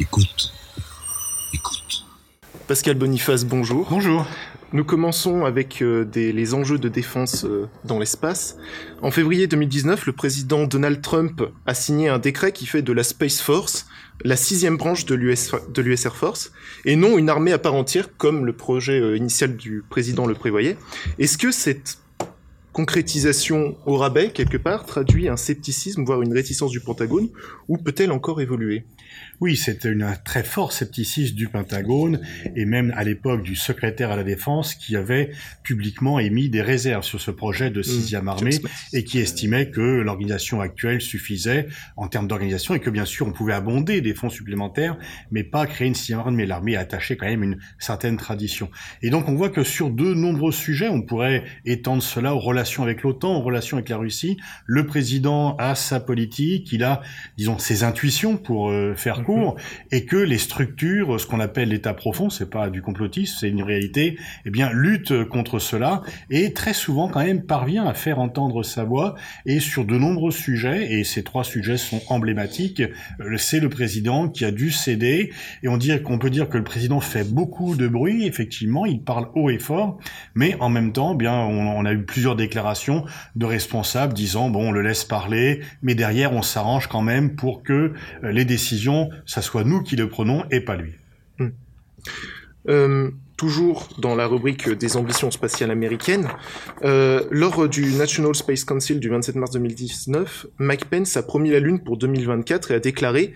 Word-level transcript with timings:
Écoute. 0.00 0.50
Écoute. 1.52 2.06
Pascal 2.66 2.94
Boniface, 2.94 3.44
bonjour. 3.44 3.86
Bonjour. 3.90 4.26
Nous 4.72 4.82
commençons 4.82 5.44
avec 5.44 5.82
euh, 5.82 6.06
des, 6.06 6.32
les 6.32 6.54
enjeux 6.54 6.78
de 6.78 6.88
défense 6.88 7.44
euh, 7.44 7.68
dans 7.84 7.98
l'espace. 7.98 8.56
En 9.02 9.10
février 9.10 9.46
2019, 9.46 10.06
le 10.06 10.12
président 10.14 10.66
Donald 10.66 11.02
Trump 11.02 11.42
a 11.66 11.74
signé 11.74 12.08
un 12.08 12.18
décret 12.18 12.52
qui 12.52 12.64
fait 12.64 12.80
de 12.80 12.94
la 12.94 13.02
Space 13.02 13.42
Force 13.42 13.86
la 14.24 14.36
sixième 14.36 14.78
branche 14.78 15.04
de 15.04 15.14
l'US 15.14 15.50
de 15.68 15.82
l'US 15.82 16.06
Air 16.06 16.16
Force 16.16 16.50
et 16.86 16.96
non 16.96 17.18
une 17.18 17.28
armée 17.28 17.52
à 17.52 17.58
part 17.58 17.74
entière 17.74 18.16
comme 18.16 18.46
le 18.46 18.54
projet 18.54 18.98
euh, 18.98 19.18
initial 19.18 19.54
du 19.54 19.84
président 19.90 20.24
le 20.24 20.34
prévoyait. 20.34 20.78
Est-ce 21.18 21.36
que 21.36 21.50
cette 21.50 21.98
concrétisation 22.72 23.76
au 23.84 23.98
rabais, 23.98 24.30
quelque 24.30 24.56
part, 24.56 24.86
traduit 24.86 25.28
un 25.28 25.36
scepticisme, 25.36 26.04
voire 26.04 26.22
une 26.22 26.32
réticence 26.32 26.70
du 26.70 26.80
Pentagone, 26.80 27.28
ou 27.68 27.76
peut-elle 27.76 28.12
encore 28.12 28.40
évoluer? 28.40 28.84
Oui, 29.40 29.56
c'est 29.56 29.86
un 29.86 30.14
très 30.16 30.44
fort 30.44 30.72
scepticisme 30.72 31.34
du 31.34 31.48
Pentagone 31.48 32.20
et 32.56 32.66
même 32.66 32.92
à 32.96 33.04
l'époque 33.04 33.42
du 33.42 33.56
secrétaire 33.56 34.10
à 34.10 34.16
la 34.16 34.22
Défense 34.22 34.74
qui 34.74 34.96
avait 34.96 35.30
publiquement 35.62 36.18
émis 36.18 36.50
des 36.50 36.60
réserves 36.60 37.04
sur 37.04 37.20
ce 37.20 37.30
projet 37.30 37.70
de 37.70 37.80
mmh, 37.80 37.84
sixième 37.84 38.28
armée 38.28 38.58
et 38.92 39.02
qui 39.02 39.18
estimait 39.18 39.70
que 39.70 39.80
l'organisation 39.80 40.60
actuelle 40.60 41.00
suffisait 41.00 41.68
en 41.96 42.08
termes 42.08 42.28
d'organisation 42.28 42.74
et 42.74 42.80
que 42.80 42.90
bien 42.90 43.06
sûr 43.06 43.26
on 43.26 43.32
pouvait 43.32 43.54
abonder 43.54 44.02
des 44.02 44.14
fonds 44.14 44.28
supplémentaires 44.28 44.98
mais 45.30 45.42
pas 45.42 45.66
créer 45.66 45.88
une 45.88 45.94
sixième 45.94 46.18
armée. 46.18 46.44
L'armée 46.44 46.76
attachait 46.76 47.16
quand 47.16 47.26
même 47.26 47.42
une 47.42 47.58
certaine 47.78 48.18
tradition. 48.18 48.70
Et 49.00 49.08
donc 49.08 49.28
on 49.28 49.34
voit 49.34 49.48
que 49.48 49.64
sur 49.64 49.90
de 49.90 50.12
nombreux 50.12 50.52
sujets, 50.52 50.88
on 50.88 51.02
pourrait 51.02 51.44
étendre 51.64 52.02
cela 52.02 52.34
aux 52.34 52.40
relations 52.40 52.82
avec 52.82 53.02
l'OTAN, 53.02 53.36
aux 53.36 53.42
relations 53.42 53.78
avec 53.78 53.88
la 53.88 53.96
Russie. 53.96 54.36
Le 54.66 54.84
président 54.84 55.56
a 55.56 55.74
sa 55.74 56.00
politique, 56.00 56.72
il 56.72 56.84
a, 56.84 57.00
disons, 57.36 57.58
ses 57.58 57.84
intuitions 57.84 58.36
pour 58.36 58.70
euh, 58.70 58.94
faire 59.00 59.22
court, 59.22 59.56
et 59.90 60.04
que 60.04 60.16
les 60.16 60.38
structures, 60.38 61.20
ce 61.20 61.26
qu'on 61.26 61.40
appelle 61.40 61.70
l'État 61.70 61.94
profond, 61.94 62.30
c'est 62.30 62.50
pas 62.50 62.70
du 62.70 62.82
complotisme, 62.82 63.36
c'est 63.40 63.48
une 63.48 63.62
réalité, 63.62 64.18
eh 64.44 64.50
bien, 64.50 64.70
lutte 64.72 65.24
contre 65.24 65.58
cela, 65.58 66.02
et 66.30 66.52
très 66.52 66.74
souvent 66.74 67.08
quand 67.08 67.24
même 67.24 67.42
parvient 67.42 67.86
à 67.86 67.94
faire 67.94 68.18
entendre 68.18 68.62
sa 68.62 68.84
voix, 68.84 69.14
et 69.46 69.60
sur 69.60 69.84
de 69.84 69.96
nombreux 69.96 70.30
sujets, 70.30 70.92
et 70.92 71.04
ces 71.04 71.22
trois 71.22 71.44
sujets 71.44 71.76
sont 71.76 72.00
emblématiques, 72.08 72.82
euh, 73.20 73.36
c'est 73.36 73.60
le 73.60 73.68
président 73.68 74.28
qui 74.28 74.44
a 74.44 74.50
dû 74.50 74.70
céder, 74.70 75.32
et 75.62 75.68
on 75.68 75.76
dit 75.76 75.90
qu'on 76.02 76.18
peut 76.18 76.30
dire 76.30 76.48
que 76.48 76.58
le 76.58 76.64
président 76.64 77.00
fait 77.00 77.24
beaucoup 77.24 77.76
de 77.76 77.88
bruit, 77.88 78.26
effectivement, 78.26 78.86
il 78.86 79.02
parle 79.02 79.28
haut 79.34 79.50
et 79.50 79.58
fort, 79.58 79.98
mais 80.34 80.56
en 80.60 80.68
même 80.68 80.92
temps, 80.92 81.12
eh 81.14 81.16
bien, 81.16 81.34
on, 81.34 81.68
on 81.68 81.84
a 81.84 81.92
eu 81.92 82.04
plusieurs 82.04 82.36
déclarations 82.36 83.04
de 83.36 83.46
responsables 83.46 84.14
disant 84.14 84.50
bon, 84.50 84.68
on 84.68 84.72
le 84.72 84.82
laisse 84.82 85.04
parler, 85.04 85.60
mais 85.82 85.94
derrière, 85.94 86.32
on 86.32 86.42
s'arrange 86.42 86.86
quand 86.86 87.02
même 87.02 87.36
pour 87.36 87.62
que 87.62 87.72
euh, 88.24 88.32
les 88.32 88.44
décisions, 88.44 88.89
ça 89.26 89.42
soit 89.42 89.64
nous 89.64 89.82
qui 89.82 89.96
le 89.96 90.08
prenons 90.08 90.44
et 90.50 90.60
pas 90.60 90.76
lui. 90.76 90.92
Hmm. 91.38 91.48
Euh, 92.68 93.10
toujours 93.36 93.88
dans 93.98 94.14
la 94.14 94.26
rubrique 94.26 94.68
des 94.68 94.98
ambitions 94.98 95.30
spatiales 95.30 95.70
américaines, 95.70 96.28
euh, 96.84 97.24
lors 97.30 97.70
du 97.70 97.94
National 97.94 98.34
Space 98.34 98.64
Council 98.64 99.00
du 99.00 99.08
27 99.08 99.34
mars 99.36 99.50
2019, 99.52 100.46
Mike 100.58 100.84
Pence 100.84 101.16
a 101.16 101.22
promis 101.22 101.50
la 101.50 101.58
Lune 101.58 101.82
pour 101.82 101.96
2024 101.96 102.70
et 102.70 102.74
a 102.74 102.80
déclaré, 102.80 103.32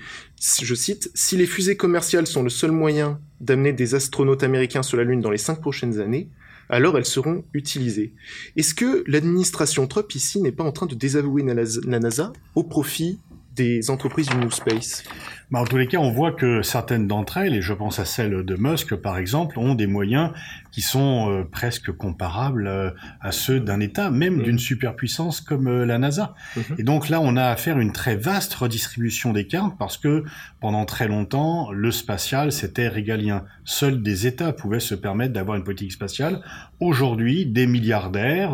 je 0.62 0.74
cite, 0.74 1.10
Si 1.14 1.38
les 1.38 1.46
fusées 1.46 1.78
commerciales 1.78 2.26
sont 2.26 2.42
le 2.42 2.50
seul 2.50 2.70
moyen 2.70 3.18
d'amener 3.40 3.72
des 3.72 3.94
astronautes 3.94 4.42
américains 4.42 4.82
sur 4.82 4.98
la 4.98 5.04
Lune 5.04 5.22
dans 5.22 5.30
les 5.30 5.38
cinq 5.38 5.62
prochaines 5.62 5.98
années, 6.00 6.28
alors 6.68 6.98
elles 6.98 7.06
seront 7.06 7.44
utilisées. 7.54 8.12
Est-ce 8.56 8.74
que 8.74 9.04
l'administration 9.06 9.86
Trump 9.86 10.14
ici 10.14 10.40
n'est 10.42 10.52
pas 10.52 10.64
en 10.64 10.72
train 10.72 10.86
de 10.86 10.94
désavouer 10.94 11.44
la 11.44 11.98
NASA 11.98 12.32
au 12.54 12.62
profit 12.62 13.20
des 13.54 13.90
entreprises 13.90 14.28
du 14.28 14.36
New 14.36 14.50
Space. 14.50 15.04
Bah, 15.50 15.60
En 15.60 15.64
tous 15.64 15.76
les 15.76 15.86
cas, 15.86 15.98
on 15.98 16.10
voit 16.10 16.32
que 16.32 16.62
certaines 16.62 17.06
d'entre 17.06 17.36
elles, 17.36 17.54
et 17.54 17.62
je 17.62 17.72
pense 17.72 17.98
à 17.98 18.04
celle 18.04 18.44
de 18.44 18.56
Musk 18.56 18.94
par 18.96 19.18
exemple, 19.18 19.58
ont 19.58 19.74
des 19.74 19.86
moyens 19.86 20.30
qui 20.74 20.82
sont 20.82 21.30
euh, 21.30 21.44
presque 21.44 21.92
comparables 21.92 22.66
euh, 22.66 22.90
à 23.20 23.30
ceux 23.30 23.60
d'un 23.60 23.78
État, 23.78 24.10
même 24.10 24.42
d'une 24.42 24.58
superpuissance 24.58 25.40
comme 25.40 25.68
euh, 25.68 25.86
la 25.86 25.98
NASA. 25.98 26.34
Mhm. 26.56 26.64
Et 26.78 26.82
donc 26.82 27.08
là, 27.08 27.20
on 27.20 27.36
a 27.36 27.44
affaire 27.44 27.76
à 27.76 27.80
une 27.80 27.92
très 27.92 28.16
vaste 28.16 28.52
redistribution 28.54 29.32
des 29.32 29.46
cartes 29.46 29.76
parce 29.78 29.96
que 29.96 30.24
pendant 30.60 30.84
très 30.84 31.06
longtemps, 31.06 31.70
le 31.70 31.92
spatial, 31.92 32.50
c'était 32.50 32.88
régalien. 32.88 33.44
Seuls 33.64 34.02
des 34.02 34.26
États 34.26 34.52
pouvaient 34.52 34.80
se 34.80 34.96
permettre 34.96 35.32
d'avoir 35.32 35.56
une 35.56 35.62
politique 35.62 35.92
spatiale. 35.92 36.40
Aujourd'hui, 36.80 37.46
des 37.46 37.68
milliardaires, 37.68 38.52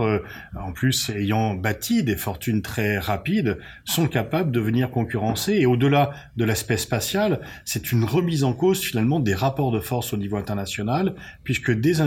en 0.55 0.73
plus 0.73 1.11
ayant 1.11 1.55
bâti 1.55 2.05
des 2.05 2.17
fortunes 2.17 2.61
très 2.61 2.99
rapides, 2.99 3.59
sont 3.85 4.07
capables 4.07 4.53
de 4.53 4.61
venir 4.61 4.91
concurrencer. 4.91 5.55
Et 5.55 5.67
au-delà 5.67 6.11
de 6.37 6.45
l'aspect 6.45 6.77
spatial, 6.77 7.41
c'est 7.65 7.93
une 7.93 8.05
remise 8.05 8.45
en 8.45 8.53
cause 8.53 8.81
finalement 8.81 9.21
des 9.21 9.35
rapports 9.35 9.73
de 9.73 9.81
force 9.81 10.13
au 10.13 10.17
niveau 10.17 10.37
international, 10.37 11.15
puisque 11.45 11.71
des 11.71 12.01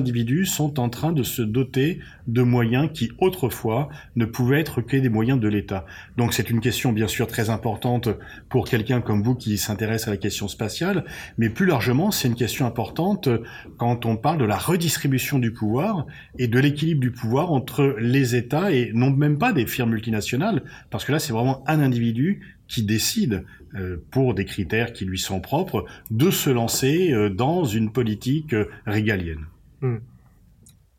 sont 0.46 0.80
en 0.80 0.90
train 0.90 1.12
de 1.12 1.24
se 1.24 1.42
doter 1.42 2.00
de 2.28 2.42
moyens 2.42 2.90
qui 2.94 3.12
autrefois 3.20 3.90
ne 4.16 4.26
pouvaient 4.26 4.60
être 4.60 4.82
que 4.82 4.98
des 4.98 5.10
moyens 5.10 5.40
de 5.40 5.48
l'État. 5.48 5.86
Donc 6.18 6.34
c'est 6.34 6.50
une 6.50 6.62
question 6.62 6.94
bien 6.94 7.08
sûr 7.08 7.28
très 7.28 7.50
importante 7.50 8.10
pour 8.50 8.68
quelqu'un 8.68 9.02
comme 9.02 9.24
vous 9.24 9.36
qui 9.36 9.58
s'intéresse 9.58 10.08
à 10.08 10.12
la 10.12 10.18
question 10.18 10.48
spatiale, 10.48 11.06
mais 11.38 11.50
plus 11.50 11.66
largement 11.66 12.12
c'est 12.12 12.28
une 12.28 12.36
question 12.36 12.66
importante 12.66 13.30
quand 13.78 14.06
on 14.06 14.16
parle 14.18 14.40
de 14.40 14.46
la 14.46 14.58
redistribution 14.58 15.40
du 15.40 15.52
pouvoir 15.52 16.06
et 16.38 16.48
de 16.48 16.60
l'équilibre 16.60 17.02
du 17.02 17.12
pouvoir 17.12 17.52
entre 17.52 17.96
les 18.00 18.36
États 18.36 18.72
et 18.72 18.92
non 18.94 19.12
même 19.12 19.38
pas 19.38 19.54
des 19.54 19.66
firmes 19.66 19.92
multinationales, 19.92 20.64
parce 20.90 21.06
que 21.06 21.12
là 21.12 21.20
c'est 21.20 21.34
vraiment 21.34 21.64
un 21.68 21.80
individu 21.80 22.42
qui 22.68 22.84
décide, 22.84 23.44
euh, 23.76 23.98
pour 24.12 24.34
des 24.34 24.46
critères 24.46 24.94
qui 24.94 25.06
lui 25.06 25.20
sont 25.20 25.42
propres, 25.42 25.86
de 26.12 26.32
se 26.32 26.50
lancer 26.50 27.12
euh, 27.12 27.30
dans 27.30 27.66
une 27.66 27.92
politique 27.92 28.54
euh, 28.54 28.70
régalienne. 28.86 29.46
Hmm. 29.84 29.98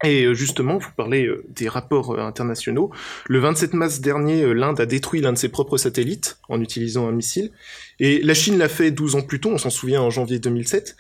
Et 0.05 0.34
justement, 0.34 0.77
vous 0.77 0.91
parlez 0.97 1.31
des 1.49 1.69
rapports 1.69 2.21
internationaux. 2.21 2.91
Le 3.27 3.39
27 3.39 3.72
mars 3.72 4.00
dernier, 4.00 4.53
l'Inde 4.53 4.78
a 4.78 4.87
détruit 4.87 5.22
l'un 5.22 5.33
de 5.33 5.39
ses 5.39 5.49
propres 5.49 5.78
satellites 5.78 6.39
en 6.50 6.61
utilisant 6.61 7.09
un 7.09 7.12
missile. 7.12 7.53
Et 8.00 8.21
la 8.21 8.34
Chine 8.34 8.59
l'a 8.59 8.69
fait 8.69 8.91
12 8.91 9.15
ans 9.15 9.23
plus 9.23 9.41
tôt, 9.41 9.50
on 9.50 9.56
s'en 9.56 9.71
souvient 9.71 10.03
en 10.03 10.11
janvier 10.11 10.39
2007. 10.39 10.94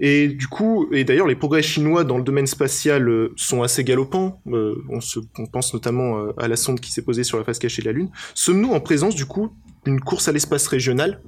Et 0.00 0.26
du 0.28 0.48
coup, 0.48 0.88
et 0.90 1.04
d'ailleurs, 1.04 1.28
les 1.28 1.36
progrès 1.36 1.62
chinois 1.62 2.02
dans 2.02 2.16
le 2.18 2.24
domaine 2.24 2.48
spatial 2.48 3.28
sont 3.36 3.62
assez 3.62 3.84
galopants. 3.84 4.42
on, 4.46 5.00
se, 5.00 5.20
on 5.38 5.46
pense 5.46 5.72
notamment 5.72 6.30
à 6.36 6.48
la 6.48 6.56
sonde 6.56 6.80
qui 6.80 6.90
s'est 6.90 7.02
posée 7.02 7.22
sur 7.22 7.38
la 7.38 7.44
face 7.44 7.60
cachée 7.60 7.82
de 7.82 7.86
la 7.86 7.92
Lune. 7.92 8.10
Sommes-nous 8.34 8.72
en 8.72 8.80
présence, 8.80 9.14
du 9.14 9.26
coup, 9.26 9.52
une 9.86 10.00
course 10.00 10.26
à 10.26 10.32
l'espace 10.32 10.66
régional, 10.66 11.20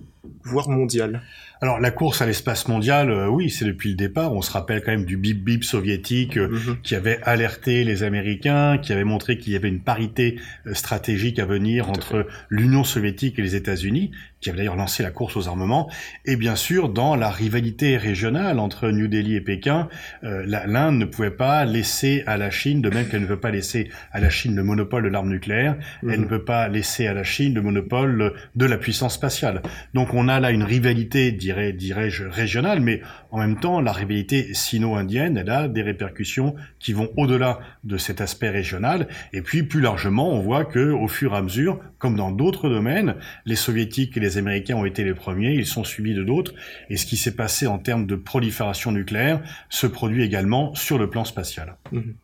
voire 0.42 0.68
mondiale? 0.68 1.22
Alors 1.62 1.78
la 1.78 1.92
course 1.92 2.20
à 2.20 2.26
l'espace 2.26 2.66
mondial, 2.66 3.08
euh, 3.08 3.28
oui, 3.28 3.48
c'est 3.48 3.64
depuis 3.64 3.90
le 3.90 3.94
départ. 3.94 4.32
On 4.32 4.42
se 4.42 4.50
rappelle 4.50 4.82
quand 4.82 4.90
même 4.90 5.04
du 5.04 5.16
bip 5.16 5.44
bip 5.44 5.62
soviétique 5.62 6.36
euh, 6.36 6.48
mhm. 6.48 6.78
qui 6.82 6.96
avait 6.96 7.20
alerté 7.22 7.84
les 7.84 8.02
Américains, 8.02 8.78
qui 8.78 8.92
avait 8.92 9.04
montré 9.04 9.38
qu'il 9.38 9.52
y 9.52 9.56
avait 9.56 9.68
une 9.68 9.80
parité 9.80 10.40
euh, 10.66 10.74
stratégique 10.74 11.38
à 11.38 11.46
venir 11.46 11.88
entre 11.88 12.26
l'Union 12.48 12.82
soviétique 12.82 13.38
et 13.38 13.42
les 13.42 13.54
États-Unis, 13.54 14.10
qui 14.42 14.50
avait 14.50 14.58
d'ailleurs 14.58 14.76
lancé 14.76 15.02
la 15.02 15.10
course 15.10 15.36
aux 15.36 15.48
armements. 15.48 15.90
Et 16.26 16.36
bien 16.36 16.56
sûr, 16.56 16.90
dans 16.90 17.16
la 17.16 17.30
rivalité 17.30 17.96
régionale 17.96 18.58
entre 18.58 18.90
New 18.90 19.08
Delhi 19.08 19.36
et 19.36 19.40
Pékin, 19.40 19.88
l'Inde 20.22 20.98
ne 20.98 21.04
pouvait 21.04 21.30
pas 21.30 21.64
laisser 21.64 22.22
à 22.26 22.36
la 22.36 22.50
Chine, 22.50 22.82
de 22.82 22.90
même 22.90 23.08
qu'elle 23.08 23.22
ne 23.22 23.26
veut 23.26 23.40
pas 23.40 23.50
laisser 23.50 23.88
à 24.12 24.20
la 24.20 24.28
Chine 24.28 24.54
le 24.54 24.62
monopole 24.62 25.04
de 25.04 25.08
l'arme 25.08 25.30
nucléaire, 25.30 25.76
elle 26.02 26.08
mhm. 26.10 26.20
ne 26.20 26.26
peut 26.26 26.44
pas 26.44 26.68
laisser 26.68 27.06
à 27.06 27.14
la 27.14 27.24
Chine 27.24 27.54
le 27.54 27.62
monopole 27.62 28.34
de 28.54 28.66
la 28.66 28.76
puissance 28.76 29.14
spatiale. 29.14 29.62
Donc 29.94 30.14
on 30.14 30.28
a 30.28 30.40
là 30.40 30.50
une 30.50 30.64
rivalité 30.64 31.32
dirais-je, 31.32 32.24
régionale, 32.24 32.80
mais 32.80 33.02
en 33.30 33.38
même 33.38 33.58
temps, 33.58 33.80
la 33.80 33.92
rivalité 33.92 34.54
sino-indienne, 34.54 35.36
elle 35.36 35.50
a 35.50 35.68
des 35.68 35.82
répercussions 35.82 36.54
qui 36.78 36.92
vont 36.92 37.10
au-delà 37.16 37.60
de 37.84 37.96
cet 37.96 38.20
aspect 38.20 38.50
régional. 38.50 39.08
Et 39.32 39.42
puis, 39.42 39.62
plus 39.62 39.80
largement, 39.80 40.32
on 40.32 40.40
voit 40.40 40.64
que, 40.64 40.90
au 40.90 41.08
fur 41.08 41.34
et 41.34 41.36
à 41.36 41.42
mesure, 41.42 41.80
comme 41.98 42.16
dans 42.16 42.32
d'autres 42.32 42.68
domaines, 42.68 43.14
les 43.46 43.56
soviétiques 43.56 44.16
et 44.16 44.20
les 44.20 44.31
américains 44.38 44.76
ont 44.76 44.84
été 44.84 45.04
les 45.04 45.14
premiers, 45.14 45.52
ils 45.52 45.66
sont 45.66 45.84
suivis 45.84 46.14
de 46.14 46.24
d'autres. 46.24 46.54
Et 46.90 46.96
ce 46.96 47.06
qui 47.06 47.16
s'est 47.16 47.34
passé 47.34 47.66
en 47.66 47.78
termes 47.78 48.06
de 48.06 48.16
prolifération 48.16 48.92
nucléaire 48.92 49.42
se 49.68 49.86
produit 49.86 50.24
également 50.24 50.74
sur 50.74 50.98
le 50.98 51.08
plan 51.08 51.24
spatial. 51.24 51.76
Mhm. 51.92 52.14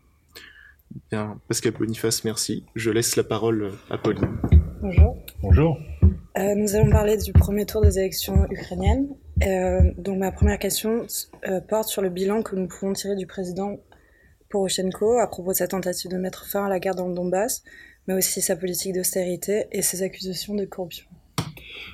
Bien, 1.11 1.39
Pascal 1.49 1.73
Boniface, 1.73 2.25
merci. 2.25 2.65
Je 2.75 2.91
laisse 2.91 3.17
la 3.17 3.25
parole 3.25 3.73
à 3.91 3.99
Pauline. 3.99 4.29
Bonjour. 4.81 5.17
Bonjour. 5.43 5.79
Euh, 6.39 6.55
nous 6.55 6.77
allons 6.77 6.91
parler 6.91 7.17
du 7.17 7.33
premier 7.33 7.67
tour 7.67 7.83
des 7.83 7.99
élections 7.99 8.47
ukrainiennes. 8.51 9.09
Euh, 9.45 9.81
donc 9.99 10.19
ma 10.19 10.31
première 10.31 10.59
question 10.59 11.07
euh, 11.49 11.61
porte 11.61 11.89
sur 11.89 12.01
le 12.01 12.11
bilan 12.11 12.43
que 12.43 12.57
nous 12.57 12.69
pouvons 12.69 12.93
tirer 12.93 13.17
du 13.17 13.27
président 13.27 13.77
Poroshenko 14.49 15.19
à 15.19 15.27
propos 15.27 15.51
de 15.51 15.57
sa 15.57 15.69
tentative 15.69 16.11
de 16.11 16.17
mettre 16.17 16.47
fin 16.47 16.67
à 16.67 16.69
la 16.69 16.79
guerre 16.79 16.95
dans 16.95 17.09
le 17.09 17.15
Donbass, 17.15 17.65
mais 18.07 18.15
aussi 18.15 18.41
sa 18.41 18.57
politique 18.57 18.95
d'austérité 18.95 19.67
et 19.73 19.83
ses 19.83 20.03
accusations 20.03 20.55
de 20.55 20.65
corruption. 20.65 21.08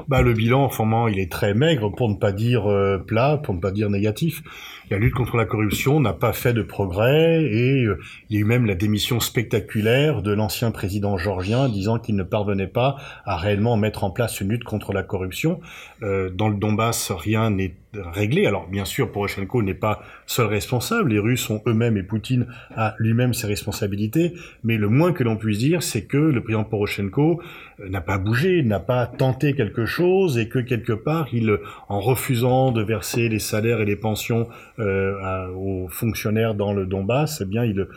Bah, 0.09 0.23
le 0.23 0.33
bilan, 0.33 0.69
forcément, 0.69 1.09
il 1.09 1.19
est 1.19 1.31
très 1.31 1.55
maigre, 1.55 1.91
pour 1.91 2.09
ne 2.09 2.17
pas 2.17 2.33
dire 2.33 2.65
plat, 3.07 3.41
pour 3.43 3.55
ne 3.55 3.61
pas 3.61 3.71
dire 3.71 3.91
négatif. 3.91 4.43
la 4.91 4.99
lutte 4.99 5.15
contre 5.15 5.37
la 5.37 5.45
corruption 5.45 6.01
n'a 6.01 6.13
pas 6.13 6.33
fait 6.33 6.53
de 6.53 6.63
progrès 6.63 7.43
et 7.43 7.85
euh, 7.85 7.99
il 8.29 8.37
y 8.37 8.39
a 8.39 8.41
eu 8.43 8.45
même 8.45 8.67
la 8.67 8.75
démission 8.75 9.21
spectaculaire 9.21 10.23
de 10.23 10.33
l'ancien 10.33 10.71
président 10.71 11.17
georgien 11.17 11.69
disant 11.69 11.99
qu'il 11.99 12.17
ne 12.17 12.23
parvenait 12.23 12.67
pas 12.67 12.97
à 13.25 13.37
réellement 13.37 13.77
mettre 13.77 14.05
en 14.05 14.11
place 14.11 14.41
une 14.41 14.51
lutte 14.51 14.65
contre 14.65 14.93
la 14.93 15.03
corruption. 15.03 15.61
Euh, 16.03 16.31
dans 16.31 16.49
le 16.49 16.57
Donbass, 16.57 17.11
rien 17.13 17.51
n'est 17.51 17.75
réglé. 17.95 18.47
Alors 18.47 18.67
bien 18.69 18.85
sûr, 18.85 19.11
Poroshenko 19.11 19.63
n'est 19.63 19.75
pas 19.75 20.03
seul 20.27 20.47
responsable, 20.47 21.11
les 21.11 21.19
Russes 21.19 21.49
ont 21.51 21.63
eux-mêmes 21.67 21.97
et 21.97 22.03
Poutine 22.03 22.47
a 22.77 22.95
lui-même 22.99 23.35
ses 23.35 23.47
responsabilités, 23.47 24.35
mais 24.65 24.77
le 24.77 24.89
moins 24.89 25.13
que 25.13 25.23
l'on 25.23 25.37
puisse 25.37 25.59
dire, 25.59 25.83
c'est 25.83 26.05
que 26.05 26.17
le 26.17 26.43
président 26.43 26.65
Poroshenko 26.65 27.41
euh, 27.81 27.89
n'a 27.89 28.01
pas 28.01 28.19
bougé, 28.19 28.63
n'a 28.63 28.81
pas 28.81 29.07
tenté 29.07 29.55
quelque 29.55 29.74
chose 29.85 30.39
et 30.39 30.49
que 30.49 30.59
quelque 30.59 30.93
part, 30.93 31.29
il, 31.33 31.59
en 31.89 32.01
refusant 32.01 32.73
de 32.73 32.83
verser 32.83 33.29
les 33.29 33.39
salaires 33.39 33.81
et 33.81 33.85
les 33.85 33.97
pensions 33.97 34.49
euh, 34.79 35.49
aux 35.55 35.89
fonctionnaires 35.89 36.55
dans 36.55 36.73
le 36.73 36.87
Donbass, 36.87 37.41
eh 37.41 37.45
bien, 37.45 37.65
il 37.65 37.81
euh, 37.81 37.89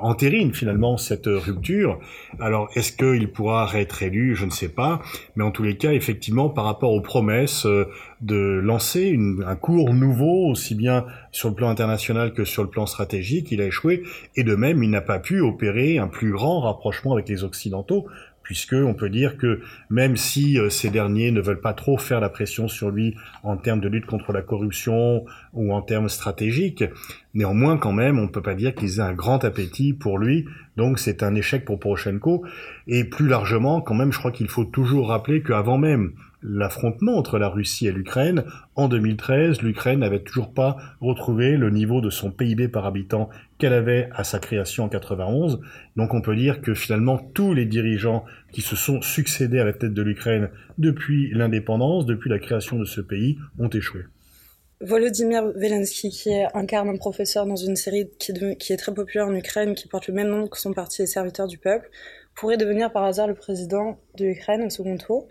entérine 0.00 0.52
finalement 0.52 0.96
cette 0.96 1.26
rupture. 1.26 1.98
Alors, 2.40 2.68
est-ce 2.74 2.92
qu'il 2.92 3.30
pourra 3.30 3.68
être 3.74 4.02
élu? 4.02 4.34
Je 4.34 4.44
ne 4.44 4.50
sais 4.50 4.68
pas, 4.68 5.00
mais 5.34 5.44
en 5.44 5.50
tous 5.50 5.62
les 5.62 5.76
cas, 5.76 5.92
effectivement, 5.92 6.48
par 6.48 6.64
rapport 6.64 6.92
aux 6.92 7.00
promesses 7.00 7.66
euh, 7.66 7.86
de 8.20 8.60
lancer 8.62 9.18
un 9.46 9.56
cours 9.56 9.92
nouveau, 9.92 10.50
aussi 10.50 10.74
bien 10.74 11.04
sur 11.32 11.50
le 11.50 11.54
plan 11.54 11.68
international 11.68 12.32
que 12.32 12.44
sur 12.44 12.62
le 12.62 12.70
plan 12.70 12.86
stratégique, 12.86 13.52
il 13.52 13.60
a 13.60 13.66
échoué, 13.66 14.02
et 14.36 14.44
de 14.44 14.54
même, 14.54 14.82
il 14.82 14.90
n'a 14.90 15.02
pas 15.02 15.18
pu 15.18 15.40
opérer 15.40 15.98
un 15.98 16.08
plus 16.08 16.32
grand 16.32 16.60
rapprochement 16.60 17.12
avec 17.12 17.28
les 17.28 17.44
Occidentaux, 17.44 18.06
puisque 18.46 18.74
on 18.74 18.94
peut 18.94 19.10
dire 19.10 19.38
que 19.38 19.60
même 19.90 20.16
si 20.16 20.56
euh, 20.56 20.70
ces 20.70 20.88
derniers 20.88 21.32
ne 21.32 21.40
veulent 21.40 21.60
pas 21.60 21.74
trop 21.74 21.98
faire 21.98 22.20
la 22.20 22.28
pression 22.28 22.68
sur 22.68 22.90
lui 22.90 23.16
en 23.42 23.56
termes 23.56 23.80
de 23.80 23.88
lutte 23.88 24.06
contre 24.06 24.32
la 24.32 24.40
corruption 24.40 25.24
ou 25.52 25.74
en 25.74 25.82
termes 25.82 26.08
stratégiques, 26.08 26.84
néanmoins 27.34 27.76
quand 27.76 27.92
même 27.92 28.20
on 28.20 28.22
ne 28.22 28.28
peut 28.28 28.42
pas 28.42 28.54
dire 28.54 28.72
qu'ils 28.72 28.98
aient 28.98 29.02
un 29.02 29.14
grand 29.14 29.44
appétit 29.44 29.94
pour 29.94 30.18
lui, 30.18 30.44
donc 30.76 31.00
c'est 31.00 31.24
un 31.24 31.34
échec 31.34 31.64
pour 31.64 31.80
Poroshenko, 31.80 32.44
et 32.86 33.02
plus 33.02 33.26
largement 33.26 33.80
quand 33.80 33.94
même 33.94 34.12
je 34.12 34.18
crois 34.20 34.30
qu'il 34.30 34.48
faut 34.48 34.64
toujours 34.64 35.08
rappeler 35.08 35.42
qu'avant 35.42 35.78
même 35.78 36.12
l'affrontement 36.42 37.16
entre 37.16 37.38
la 37.38 37.48
Russie 37.48 37.88
et 37.88 37.92
l'Ukraine, 37.92 38.44
en 38.76 38.88
2013, 38.88 39.62
l'Ukraine 39.62 40.00
n'avait 40.00 40.20
toujours 40.20 40.52
pas 40.52 40.76
retrouvé 41.00 41.56
le 41.56 41.70
niveau 41.70 42.00
de 42.00 42.10
son 42.10 42.30
PIB 42.30 42.68
par 42.68 42.86
habitant 42.86 43.28
qu'elle 43.58 43.72
avait 43.72 44.08
à 44.14 44.24
sa 44.24 44.38
création 44.38 44.84
en 44.84 44.88
91. 44.88 45.60
Donc 45.96 46.14
on 46.14 46.20
peut 46.20 46.36
dire 46.36 46.60
que 46.60 46.74
finalement 46.74 47.18
tous 47.18 47.54
les 47.54 47.64
dirigeants 47.64 48.24
qui 48.52 48.62
se 48.62 48.76
sont 48.76 49.02
succédés 49.02 49.58
à 49.58 49.64
la 49.64 49.72
tête 49.72 49.94
de 49.94 50.02
l'Ukraine 50.02 50.50
depuis 50.78 51.30
l'indépendance, 51.32 52.06
depuis 52.06 52.30
la 52.30 52.38
création 52.38 52.78
de 52.78 52.84
ce 52.84 53.00
pays, 53.00 53.38
ont 53.58 53.68
échoué. 53.68 54.02
Volodymyr 54.82 55.52
Zelensky, 55.56 56.10
qui 56.10 56.30
incarne 56.52 56.90
un 56.90 56.96
professeur 56.96 57.46
dans 57.46 57.56
une 57.56 57.76
série 57.76 58.10
qui, 58.18 58.32
est 58.32 58.76
très 58.76 58.92
populaire 58.92 59.26
en 59.26 59.34
Ukraine, 59.34 59.74
qui 59.74 59.88
porte 59.88 60.06
le 60.08 60.12
même 60.12 60.28
nom 60.28 60.48
que 60.48 60.58
son 60.58 60.74
parti 60.74 61.00
Les 61.00 61.06
Serviteurs 61.06 61.46
du 61.46 61.56
Peuple, 61.56 61.88
pourrait 62.34 62.58
devenir 62.58 62.92
par 62.92 63.04
hasard 63.04 63.26
le 63.26 63.34
président 63.34 63.98
de 64.18 64.26
l'Ukraine 64.26 64.62
au 64.62 64.68
second 64.68 64.98
tour. 64.98 65.28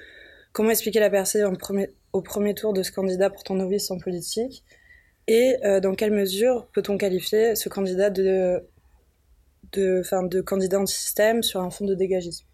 Comment 0.52 0.72
expliquer 0.72 1.00
la 1.00 1.12
percée 1.12 1.44
au 1.44 2.22
premier 2.22 2.56
tour 2.56 2.74
de 2.74 2.82
ce 2.82 2.92
candidat 2.92 3.30
pourtant 3.30 3.54
novice 3.54 3.92
en 3.92 4.00
politique? 4.00 4.64
Et 5.28 5.56
euh, 5.64 5.80
dans 5.80 5.96
quelle 5.96 6.12
mesure 6.12 6.68
peut-on 6.74 6.98
qualifier 6.98 7.56
ce 7.56 7.70
candidat 7.70 8.10
de, 8.10 8.64
de, 9.74 10.42
candidat 10.42 10.80
anti-système 10.80 11.42
sur 11.42 11.62
un 11.62 11.70
fond 11.70 11.86
de 11.86 11.96
dégagisme? 11.96 12.46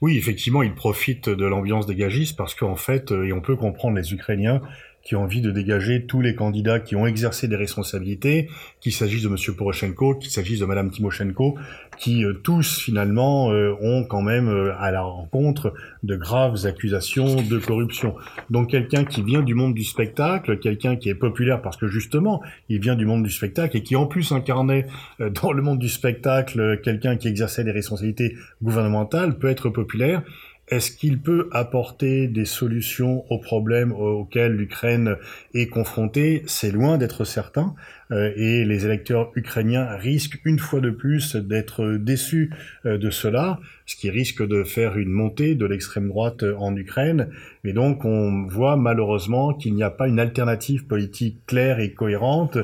Oui, 0.00 0.16
effectivement, 0.16 0.62
il 0.62 0.74
profite 0.74 1.28
de 1.28 1.44
l'ambiance 1.44 1.86
dégagiste 1.86 2.36
parce 2.36 2.54
qu'en 2.54 2.76
fait, 2.76 3.10
euh, 3.10 3.24
et 3.24 3.32
on 3.32 3.40
peut 3.40 3.56
comprendre 3.56 3.96
les 3.96 4.12
Ukrainiens 4.12 4.60
qui 5.04 5.14
ont 5.16 5.22
envie 5.22 5.42
de 5.42 5.50
dégager 5.50 6.06
tous 6.06 6.22
les 6.22 6.34
candidats 6.34 6.80
qui 6.80 6.96
ont 6.96 7.06
exercé 7.06 7.46
des 7.46 7.56
responsabilités, 7.56 8.48
qu'il 8.80 8.92
s'agisse 8.92 9.22
de 9.22 9.28
M. 9.28 9.36
Poroshenko, 9.54 10.14
qu'il 10.14 10.30
s'agisse 10.30 10.60
de 10.60 10.64
Mme 10.64 10.90
Timoshenko, 10.90 11.56
qui 11.98 12.24
euh, 12.24 12.32
tous 12.32 12.78
finalement 12.80 13.52
euh, 13.52 13.74
ont 13.80 14.04
quand 14.04 14.22
même 14.22 14.48
euh, 14.48 14.72
à 14.78 14.90
la 14.90 15.02
rencontre 15.02 15.74
de 16.02 16.16
graves 16.16 16.66
accusations 16.66 17.36
de 17.36 17.58
corruption. 17.58 18.14
Donc 18.50 18.70
quelqu'un 18.70 19.04
qui 19.04 19.22
vient 19.22 19.42
du 19.42 19.54
monde 19.54 19.74
du 19.74 19.84
spectacle, 19.84 20.58
quelqu'un 20.58 20.96
qui 20.96 21.10
est 21.10 21.14
populaire 21.14 21.60
parce 21.60 21.76
que 21.76 21.86
justement 21.86 22.42
il 22.68 22.80
vient 22.80 22.96
du 22.96 23.06
monde 23.06 23.22
du 23.22 23.30
spectacle 23.30 23.76
et 23.76 23.82
qui 23.82 23.96
en 23.96 24.06
plus 24.06 24.32
incarnait 24.32 24.86
dans 25.18 25.52
le 25.52 25.62
monde 25.62 25.78
du 25.78 25.88
spectacle 25.88 26.80
quelqu'un 26.82 27.16
qui 27.16 27.28
exerçait 27.28 27.64
des 27.64 27.70
responsabilités 27.70 28.36
gouvernementales 28.62 29.38
peut 29.38 29.48
être 29.48 29.68
populaire 29.68 30.22
est-ce 30.68 30.90
qu'il 30.90 31.20
peut 31.20 31.48
apporter 31.52 32.26
des 32.26 32.46
solutions 32.46 33.24
aux 33.30 33.38
problèmes 33.38 33.92
auxquels 33.92 34.52
l'Ukraine 34.52 35.16
est 35.52 35.66
confrontée? 35.66 36.42
C'est 36.46 36.70
loin 36.70 36.96
d'être 36.96 37.24
certain. 37.24 37.74
Euh, 38.10 38.32
et 38.36 38.64
les 38.64 38.86
électeurs 38.86 39.30
ukrainiens 39.34 39.86
risquent 39.96 40.40
une 40.44 40.58
fois 40.58 40.80
de 40.80 40.90
plus 40.90 41.36
d'être 41.36 41.96
déçus 41.96 42.50
euh, 42.86 42.98
de 42.98 43.10
cela, 43.10 43.60
ce 43.86 43.96
qui 43.96 44.10
risque 44.10 44.46
de 44.46 44.62
faire 44.62 44.96
une 44.96 45.10
montée 45.10 45.54
de 45.54 45.66
l'extrême 45.66 46.08
droite 46.08 46.44
en 46.58 46.74
Ukraine. 46.76 47.28
Mais 47.62 47.72
donc 47.72 48.04
on 48.04 48.46
voit 48.46 48.76
malheureusement 48.76 49.54
qu'il 49.54 49.74
n'y 49.74 49.82
a 49.82 49.90
pas 49.90 50.08
une 50.08 50.20
alternative 50.20 50.86
politique 50.86 51.44
claire 51.46 51.80
et 51.80 51.92
cohérente 51.92 52.58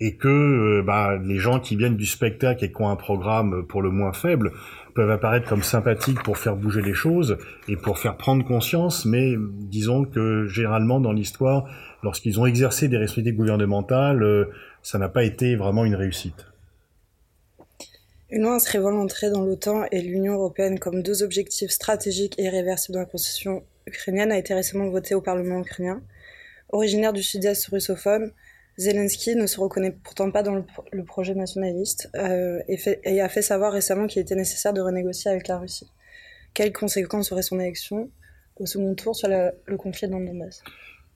et 0.00 0.16
que 0.16 0.28
euh, 0.28 0.82
bah, 0.82 1.18
les 1.22 1.36
gens 1.36 1.60
qui 1.60 1.76
viennent 1.76 1.96
du 1.96 2.06
spectacle 2.06 2.64
et 2.64 2.72
qui 2.72 2.82
ont 2.82 2.88
un 2.88 2.96
programme 2.96 3.66
pour 3.66 3.82
le 3.82 3.90
moins 3.90 4.12
faible 4.12 4.52
peuvent 4.94 5.10
apparaître 5.10 5.48
comme 5.48 5.62
sympathiques 5.62 6.22
pour 6.22 6.38
faire 6.38 6.56
bouger 6.56 6.82
les 6.82 6.94
choses 6.94 7.38
et 7.68 7.76
pour 7.76 7.98
faire 7.98 8.16
prendre 8.16 8.44
conscience, 8.44 9.04
mais 9.04 9.34
disons 9.38 10.04
que 10.04 10.46
généralement 10.46 11.00
dans 11.00 11.12
l'histoire, 11.12 11.68
lorsqu'ils 12.02 12.40
ont 12.40 12.46
exercé 12.46 12.88
des 12.88 12.96
responsabilités 12.96 13.36
gouvernementales, 13.36 14.22
euh, 14.22 14.46
ça 14.82 14.98
n'a 14.98 15.08
pas 15.08 15.24
été 15.24 15.54
vraiment 15.54 15.84
une 15.84 15.94
réussite. 15.94 16.46
Une 18.30 18.42
loi 18.42 18.54
inscrivant 18.54 18.90
l'entrée 18.90 19.30
dans 19.30 19.42
l'OTAN 19.42 19.84
et 19.90 20.00
l'Union 20.00 20.34
européenne 20.34 20.78
comme 20.78 21.02
deux 21.02 21.22
objectifs 21.22 21.70
stratégiques 21.70 22.38
et 22.38 22.44
irréversibles 22.44 22.94
de 22.94 23.00
la 23.00 23.06
constitution 23.06 23.64
ukrainienne 23.86 24.30
a 24.30 24.38
été 24.38 24.54
récemment 24.54 24.88
votée 24.88 25.16
au 25.16 25.20
Parlement 25.20 25.58
ukrainien. 25.60 26.00
Originaire 26.68 27.12
du 27.12 27.24
sud-est 27.24 27.66
russophone, 27.66 28.30
Zelensky 28.80 29.36
ne 29.36 29.46
se 29.46 29.60
reconnaît 29.60 29.90
pourtant 29.90 30.30
pas 30.30 30.42
dans 30.42 30.54
le, 30.54 31.04
projet 31.04 31.34
nationaliste 31.34 32.10
euh, 32.14 32.60
et, 32.66 33.20
a 33.20 33.28
fait 33.28 33.42
savoir 33.42 33.72
récemment 33.72 34.06
qu'il 34.06 34.22
était 34.22 34.34
nécessaire 34.34 34.72
de 34.72 34.80
renégocier 34.80 35.30
avec 35.30 35.48
la 35.48 35.58
Russie. 35.58 35.90
Quelles 36.54 36.72
conséquences 36.72 37.30
aurait 37.30 37.42
son 37.42 37.60
élection 37.60 38.10
au 38.56 38.66
second 38.66 38.94
tour 38.94 39.14
sur 39.14 39.28
le 39.28 39.76
conflit 39.76 40.08
dans 40.08 40.18
le 40.18 40.26
Donbass? 40.26 40.62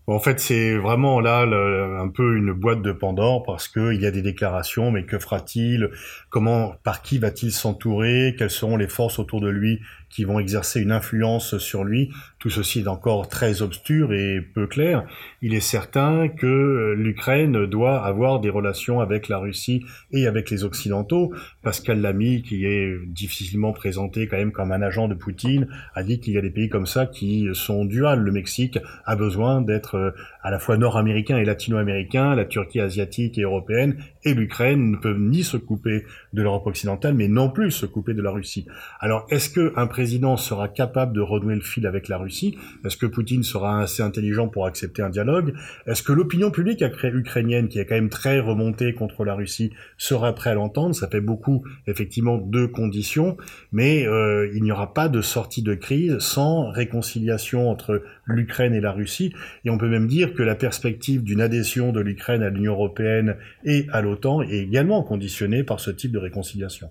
En 0.06 0.18
fait, 0.18 0.38
c'est 0.38 0.76
vraiment 0.76 1.18
là 1.20 1.40
un 1.40 2.08
peu 2.08 2.36
une 2.36 2.52
boîte 2.52 2.82
de 2.82 2.92
Pandore 2.92 3.42
parce 3.42 3.68
qu'il 3.68 4.00
y 4.02 4.06
a 4.06 4.10
des 4.10 4.20
déclarations, 4.20 4.90
mais 4.90 5.06
que 5.06 5.18
fera-t-il? 5.18 5.88
Comment, 6.28 6.74
par 6.84 7.00
qui 7.00 7.16
va-t-il 7.16 7.50
s'entourer? 7.50 8.34
Quelles 8.38 8.50
seront 8.50 8.76
les 8.76 8.88
forces 8.88 9.18
autour 9.18 9.40
de 9.40 9.48
lui 9.48 9.80
qui 10.14 10.24
vont 10.24 10.38
exercer 10.38 10.80
une 10.80 10.92
influence 10.92 11.58
sur 11.58 11.82
lui. 11.82 12.10
Tout 12.38 12.50
ceci 12.50 12.80
est 12.80 12.88
encore 12.88 13.28
très 13.28 13.62
obscur 13.62 14.12
et 14.12 14.40
peu 14.40 14.66
clair. 14.68 15.04
Il 15.42 15.54
est 15.54 15.60
certain 15.60 16.28
que 16.28 16.94
l'Ukraine 16.96 17.66
doit 17.66 18.04
avoir 18.04 18.38
des 18.38 18.50
relations 18.50 19.00
avec 19.00 19.28
la 19.28 19.38
Russie 19.38 19.84
et 20.12 20.26
avec 20.28 20.50
les 20.50 20.62
Occidentaux. 20.62 21.34
Pascal 21.62 22.00
Lamy, 22.00 22.42
qui 22.42 22.64
est 22.64 22.96
difficilement 23.06 23.72
présenté 23.72 24.28
quand 24.28 24.36
même 24.36 24.52
comme 24.52 24.70
un 24.70 24.82
agent 24.82 25.08
de 25.08 25.14
Poutine, 25.14 25.66
a 25.94 26.04
dit 26.04 26.20
qu'il 26.20 26.34
y 26.34 26.38
a 26.38 26.42
des 26.42 26.50
pays 26.50 26.68
comme 26.68 26.86
ça 26.86 27.06
qui 27.06 27.48
sont 27.52 27.84
duals. 27.84 28.20
Le 28.20 28.30
Mexique 28.30 28.78
a 29.06 29.16
besoin 29.16 29.62
d'être 29.62 30.14
à 30.42 30.50
la 30.50 30.60
fois 30.60 30.76
nord-américain 30.76 31.38
et 31.38 31.44
latino-américain, 31.44 32.36
la 32.36 32.44
Turquie 32.44 32.80
asiatique 32.80 33.36
et 33.38 33.42
européenne, 33.42 33.96
et 34.22 34.34
l'Ukraine 34.34 34.92
ne 34.92 34.96
peuvent 34.96 35.18
ni 35.18 35.42
se 35.42 35.56
couper 35.56 36.04
de 36.32 36.42
l'Europe 36.42 36.66
occidentale, 36.66 37.14
mais 37.14 37.28
non 37.28 37.50
plus 37.50 37.70
se 37.70 37.86
couper 37.86 38.14
de 38.14 38.22
la 38.22 38.30
Russie. 38.30 38.66
Alors, 39.00 39.26
est-ce 39.30 39.50
qu'un 39.50 39.86
président 39.86 40.03
sera 40.36 40.68
capable 40.68 41.12
de 41.14 41.20
renouer 41.20 41.54
le 41.54 41.60
fil 41.60 41.86
avec 41.86 42.08
la 42.08 42.18
Russie? 42.18 42.56
Est-ce 42.84 42.96
que 42.96 43.06
Poutine 43.06 43.42
sera 43.42 43.80
assez 43.80 44.02
intelligent 44.02 44.48
pour 44.48 44.66
accepter 44.66 45.02
un 45.02 45.10
dialogue? 45.10 45.54
Est-ce 45.86 46.02
que 46.02 46.12
l'opinion 46.12 46.50
publique 46.50 46.82
ukrainienne, 47.02 47.68
qui 47.68 47.78
est 47.78 47.86
quand 47.86 47.94
même 47.94 48.08
très 48.08 48.40
remontée 48.40 48.94
contre 48.94 49.24
la 49.24 49.34
Russie, 49.34 49.70
sera 49.98 50.34
prête 50.34 50.52
à 50.52 50.54
l'entendre? 50.54 50.94
Ça 50.94 51.08
fait 51.08 51.20
beaucoup, 51.20 51.64
effectivement, 51.86 52.38
de 52.38 52.66
conditions, 52.66 53.36
mais 53.72 54.06
euh, 54.06 54.50
il 54.54 54.62
n'y 54.62 54.72
aura 54.72 54.94
pas 54.94 55.08
de 55.08 55.20
sortie 55.20 55.62
de 55.62 55.74
crise 55.74 56.18
sans 56.18 56.70
réconciliation 56.70 57.70
entre 57.70 58.02
l'Ukraine 58.26 58.74
et 58.74 58.80
la 58.80 58.92
Russie, 58.92 59.32
et 59.64 59.70
on 59.70 59.78
peut 59.78 59.88
même 59.88 60.06
dire 60.06 60.34
que 60.34 60.42
la 60.42 60.54
perspective 60.54 61.22
d'une 61.22 61.40
adhésion 61.40 61.92
de 61.92 62.00
l'Ukraine 62.00 62.42
à 62.42 62.50
l'Union 62.50 62.72
européenne 62.72 63.36
et 63.64 63.86
à 63.92 64.00
l'OTAN 64.00 64.42
est 64.42 64.58
également 64.58 65.02
conditionnée 65.02 65.64
par 65.64 65.80
ce 65.80 65.90
type 65.90 66.12
de 66.12 66.18
réconciliation. 66.18 66.90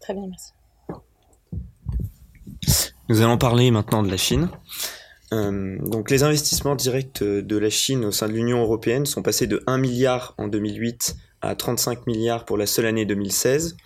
Très 0.00 0.14
bien, 0.14 0.26
merci. 0.28 0.52
Nous 3.08 3.22
allons 3.22 3.38
parler 3.38 3.70
maintenant 3.70 4.02
de 4.02 4.10
la 4.10 4.16
Chine. 4.16 4.50
Euh, 5.32 5.76
donc 5.80 6.10
les 6.10 6.22
investissements 6.22 6.74
directs 6.74 7.22
de 7.22 7.56
la 7.58 7.70
Chine 7.70 8.04
au 8.04 8.12
sein 8.12 8.28
de 8.28 8.32
l'Union 8.32 8.60
européenne 8.60 9.06
sont 9.06 9.22
passés 9.22 9.46
de 9.46 9.62
1 9.66 9.78
milliard 9.78 10.34
en 10.38 10.48
2008 10.48 11.16
à 11.42 11.54
35 11.54 12.06
milliards 12.06 12.44
pour 12.44 12.56
la 12.56 12.66
seule 12.66 12.86
année 12.86 13.04
2016. 13.04 13.76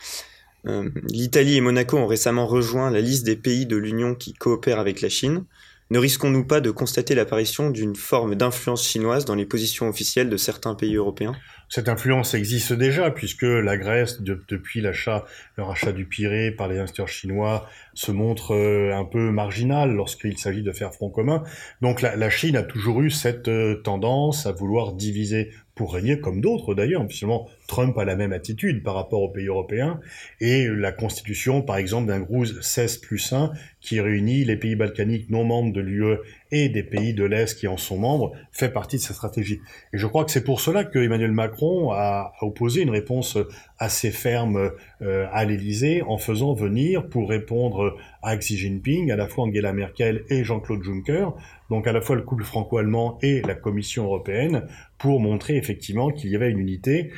Euh, 0.67 0.89
L'Italie 1.09 1.57
et 1.57 1.61
Monaco 1.61 1.97
ont 1.97 2.07
récemment 2.07 2.47
rejoint 2.47 2.91
la 2.91 3.01
liste 3.01 3.25
des 3.25 3.37
pays 3.37 3.67
de 3.67 3.77
l'Union 3.77 4.15
qui 4.15 4.33
coopèrent 4.33 4.79
avec 4.79 5.01
la 5.01 5.09
Chine. 5.09 5.45
Ne 5.91 5.99
risquons-nous 5.99 6.47
pas 6.47 6.61
de 6.61 6.71
constater 6.71 7.15
l'apparition 7.15 7.69
d'une 7.69 7.97
forme 7.97 8.35
d'influence 8.35 8.87
chinoise 8.87 9.25
dans 9.25 9.35
les 9.35 9.45
positions 9.45 9.89
officielles 9.89 10.31
de 10.31 10.37
certains 10.37 10.75
pays 10.75 10.97
européens? 10.97 11.35
Cette 11.75 11.88
influence 11.88 12.35
existe 12.35 12.75
déjà 12.75 13.11
puisque 13.11 13.45
la 13.45 13.79
Grèce, 13.79 14.21
depuis 14.21 14.83
l'achat, 14.83 15.25
le 15.57 15.62
rachat 15.62 15.93
du 15.93 16.05
Pirée 16.05 16.50
par 16.50 16.69
les 16.69 16.76
investisseurs 16.76 17.09
chinois, 17.09 17.67
se 17.95 18.12
montre 18.12 18.55
euh, 18.55 18.95
un 18.95 19.07
peu 19.07 19.31
marginale 19.31 19.91
lorsqu'il 19.91 20.37
s'agit 20.37 20.62
de 20.62 20.71
faire 20.71 20.93
front 20.93 21.09
commun. 21.09 21.45
Donc 21.81 22.02
la, 22.02 22.29
Chine 22.29 22.57
a 22.57 22.62
toujours 22.62 23.00
eu 23.00 23.09
cette 23.09 23.49
euh, 23.49 23.76
tendance 23.76 24.45
à 24.45 24.52
vouloir 24.52 24.93
diviser 24.93 25.50
pour 25.75 25.95
régner, 25.95 26.21
comme 26.21 26.43
d'autres 26.43 26.75
d'ailleurs. 26.75 27.07
Finalement, 27.09 27.49
Trump 27.73 27.97
a 27.97 28.05
la 28.05 28.17
même 28.17 28.35
attitude 28.35 28.83
par 28.83 28.95
rapport 28.95 29.23
aux 29.23 29.31
pays 29.31 29.47
européens. 29.47 29.99
Et 30.41 30.69
la 30.69 30.93
constitution, 30.93 31.62
par 31.62 31.79
exemple, 31.79 32.09
d'un 32.09 32.21
groupe 32.21 32.45
16 32.61 32.99
plus 32.99 33.33
1 33.33 33.50
qui 33.81 33.99
réunit 33.99 34.45
les 34.45 34.57
pays 34.57 34.76
balkaniques 34.76 35.31
non 35.31 35.45
membres 35.45 35.73
de 35.73 35.81
l'UE 35.81 36.19
et 36.50 36.69
des 36.69 36.83
pays 36.83 37.14
de 37.14 37.25
l'Est 37.25 37.59
qui 37.59 37.67
en 37.67 37.79
sont 37.79 37.99
membres, 37.99 38.33
fait 38.52 38.69
partie 38.69 38.97
de 38.97 39.00
sa 39.00 39.14
stratégie. 39.14 39.61
Et 39.95 39.99
je 39.99 40.07
crois 40.07 40.25
que 40.25 40.31
c'est 40.31 40.45
pour 40.45 40.61
cela 40.61 40.85
que 40.85 40.99
Emmanuel 40.99 41.33
Macron 41.33 41.91
a, 41.93 42.33
opposé 42.43 42.83
une 42.83 42.91
réponse 42.91 43.38
assez 43.79 44.11
ferme 44.11 44.71
euh, 45.00 45.26
à 45.33 45.47
l'Élysée 45.47 46.02
en 46.02 46.19
faisant 46.19 46.52
venir, 46.52 47.09
pour 47.09 47.29
répondre 47.29 47.97
à 48.23 48.37
Xi 48.37 48.59
Jinping, 48.59 49.11
à 49.11 49.17
la 49.17 49.26
fois 49.26 49.45
Angela 49.45 49.73
Merkel 49.73 50.25
et 50.29 50.45
Jean-Claude 50.45 50.83
Juncker, 50.83 51.29
donc 51.71 51.87
à 51.87 51.93
la 51.93 52.02
fois 52.02 52.17
le 52.17 52.23
couple 52.23 52.45
franco-allemand 52.45 53.19
et 53.23 53.41
la 53.41 53.55
Commission 53.55 54.05
européenne, 54.05 54.67
pour 54.99 55.21
montrer 55.21 55.57
effectivement 55.57 56.11
qu'il 56.11 56.31
y 56.31 56.37
avait 56.37 56.50
une 56.50 56.59
unité 56.59 57.11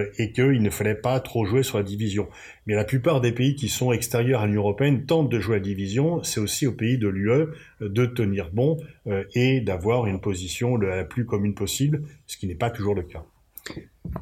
euh, 0.00 0.12
et 0.18 0.32
qu'il 0.32 0.62
ne 0.62 0.70
fallait 0.70 0.94
pas 0.94 1.20
trop 1.20 1.44
jouer 1.44 1.62
sur 1.62 1.78
la 1.78 1.84
division. 1.84 2.28
Mais 2.66 2.74
la 2.74 2.84
plupart 2.84 3.20
des 3.20 3.32
pays 3.32 3.54
qui 3.54 3.68
sont 3.68 3.92
extérieurs 3.92 4.40
à 4.40 4.46
l'Union 4.46 4.62
européenne 4.62 5.06
tentent 5.06 5.28
de 5.28 5.40
jouer 5.40 5.56
la 5.56 5.62
division. 5.62 6.22
C'est 6.22 6.40
aussi 6.40 6.66
aux 6.66 6.72
pays 6.72 6.98
de 6.98 7.08
l'UE 7.08 7.30
euh, 7.30 7.48
de 7.82 8.06
tenir 8.06 8.50
bon 8.52 8.78
euh, 9.06 9.24
et 9.34 9.60
d'avoir 9.60 10.06
une 10.06 10.20
position 10.20 10.76
la 10.76 11.04
plus 11.04 11.26
commune 11.26 11.54
possible, 11.54 12.02
ce 12.26 12.36
qui 12.36 12.46
n'est 12.46 12.54
pas 12.54 12.70
toujours 12.70 12.94
le 12.94 13.02
cas. 13.02 13.24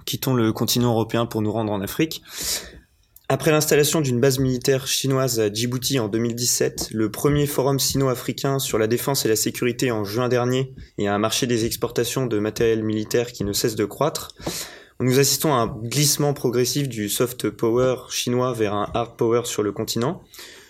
Quittons 0.04 0.34
le 0.34 0.52
continent 0.52 0.92
européen 0.92 1.26
pour 1.26 1.42
nous 1.42 1.52
rendre 1.52 1.72
en 1.72 1.80
Afrique. 1.80 2.22
Après 3.30 3.50
l'installation 3.50 4.00
d'une 4.00 4.20
base 4.20 4.38
militaire 4.38 4.86
chinoise 4.86 5.38
à 5.38 5.52
Djibouti 5.52 5.98
en 5.98 6.08
2017, 6.08 6.88
le 6.92 7.10
premier 7.10 7.46
forum 7.46 7.78
sino-africain 7.78 8.58
sur 8.58 8.78
la 8.78 8.86
défense 8.86 9.26
et 9.26 9.28
la 9.28 9.36
sécurité 9.36 9.90
en 9.90 10.02
juin 10.02 10.30
dernier 10.30 10.72
et 10.96 11.08
un 11.08 11.18
marché 11.18 11.46
des 11.46 11.66
exportations 11.66 12.24
de 12.24 12.38
matériel 12.38 12.82
militaire 12.82 13.30
qui 13.30 13.44
ne 13.44 13.52
cesse 13.52 13.74
de 13.74 13.84
croître, 13.84 14.34
nous 15.00 15.20
assistons 15.20 15.54
à 15.54 15.58
un 15.58 15.66
glissement 15.66 16.34
progressif 16.34 16.88
du 16.88 17.08
soft 17.08 17.50
power 17.50 17.96
chinois 18.10 18.52
vers 18.52 18.74
un 18.74 18.90
hard 18.94 19.16
power 19.16 19.42
sur 19.44 19.62
le 19.62 19.70
continent. 19.70 20.22